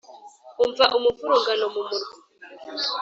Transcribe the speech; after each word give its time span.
Umva 0.63 0.83
umuvurungano 0.97 1.65
mu 1.73 1.81
murwa 1.87 2.13